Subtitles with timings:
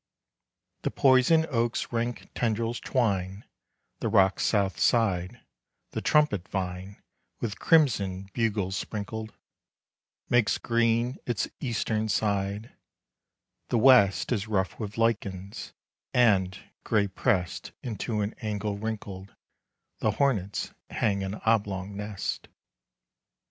[0.81, 3.45] The poison oak's rank tendrils twine
[3.99, 5.41] The rock's south side;
[5.91, 6.99] the trumpet vine,
[7.39, 9.35] With crimson bugles sprinkled,
[10.27, 12.73] Makes green its eastern side;
[13.69, 15.71] the west Is rough with lichens;
[16.15, 19.35] and, gray pressed Into an angle wrinkled,
[19.99, 22.47] The hornets hang an oblong nest.